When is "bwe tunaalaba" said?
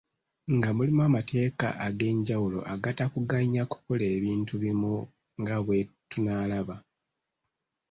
5.65-6.75